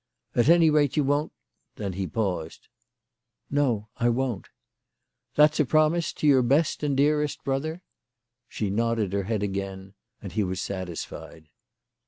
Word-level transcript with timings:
"At 0.35 0.49
any 0.49 0.71
rate 0.71 0.97
you 0.97 1.03
won't" 1.03 1.31
Then 1.75 1.93
he 1.93 2.07
paused." 2.07 2.69
No, 3.61 3.89
I 3.97 4.09
won't."" 4.09 4.47
That's 5.35 5.59
a 5.59 5.65
promise 5.65 6.11
to 6.13 6.25
your 6.25 6.41
best 6.41 6.81
and 6.81 6.97
dearest 6.97 7.43
brother?" 7.43 7.83
She 8.49 8.71
nodded 8.71 9.13
her 9.13 9.25
head 9.25 9.43
again, 9.43 9.93
and 10.19 10.31
he 10.31 10.43
was 10.43 10.59
satisfied. 10.59 11.49